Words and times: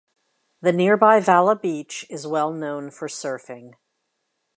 The 0.63 0.71
nearby 0.73 1.19
Valla 1.19 1.55
Beach 1.55 2.07
is 2.09 2.25
well 2.25 2.51
known 2.51 2.89
for 2.89 3.07
surfing. 3.07 3.75